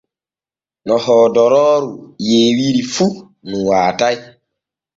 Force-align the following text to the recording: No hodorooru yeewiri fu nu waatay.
No 0.87 0.95
hodorooru 1.03 1.91
yeewiri 2.27 2.83
fu 2.93 3.05
nu 3.49 3.57
waatay. 3.67 4.15